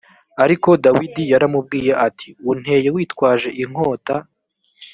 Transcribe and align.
ariko 0.43 0.69
dawidi 0.83 1.23
yaramubwiye 1.31 1.91
ati 2.07 2.27
unteye 2.51 2.87
witwaje 2.95 3.49
inkota 3.63 4.15